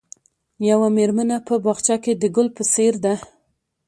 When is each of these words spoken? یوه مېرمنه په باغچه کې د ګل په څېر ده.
یوه 0.69 0.87
مېرمنه 0.97 1.37
په 1.47 1.53
باغچه 1.63 1.95
کې 2.03 2.13
د 2.15 2.23
ګل 2.35 2.47
په 2.57 2.63
څېر 2.73 2.93
ده. 3.03 3.13